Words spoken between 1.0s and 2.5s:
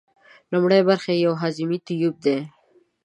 یې یو هضمي تیوپ دی.